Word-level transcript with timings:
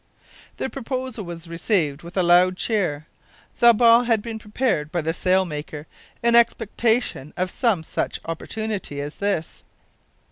The 0.57 0.67
proposal 0.67 1.25
was 1.25 1.47
received 1.47 2.01
with 2.01 2.17
a 2.17 2.23
loud 2.23 2.57
cheer. 2.57 3.05
The 3.59 3.71
ball 3.71 4.05
had 4.05 4.23
been 4.23 4.39
prepared 4.39 4.91
by 4.91 5.01
the 5.01 5.13
sail 5.13 5.45
maker, 5.45 5.85
in 6.23 6.35
expectation 6.35 7.35
of 7.37 7.51
some 7.51 7.83
such 7.83 8.19
opportunity 8.25 8.99
as 8.99 9.17
this. 9.17 9.63